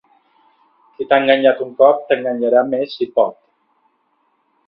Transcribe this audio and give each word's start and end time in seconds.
Qui 0.95 1.05
t'ha 1.09 1.19
enganyat 1.23 1.61
un 1.65 1.75
cop, 1.81 2.01
t'enganyarà 2.11 2.63
més 2.71 2.97
si 3.01 3.09
pot. 3.19 3.39